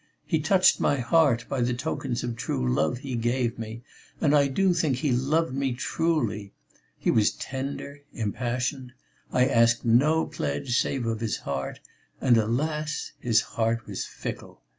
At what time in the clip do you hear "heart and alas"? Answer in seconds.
11.37-13.11